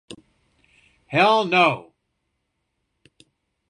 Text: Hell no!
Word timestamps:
Hell 1.05 1.45
no! 1.45 1.93